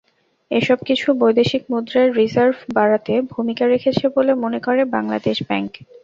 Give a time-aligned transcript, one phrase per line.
[0.51, 5.71] এসব কিছু বৈদেশিক মুদ্রার রিজার্ভ বাড়াতে ভূমিকা রেখেছে বলে মনে করে বাংলাদেশ ব্যাংক।